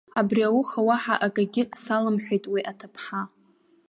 Абри 0.19 0.41
ауха 0.47 0.79
уаҳа 0.87 1.15
акагьы 1.25 1.63
салымҳәеит 1.81 2.45
уи 2.53 2.61
аҭыԥҳа. 2.71 3.21